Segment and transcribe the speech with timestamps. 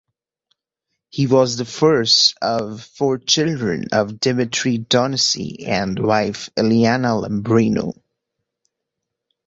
[1.11, 7.93] He was the first of four children of Dimitrie Donici and wife Ileana Lambrino.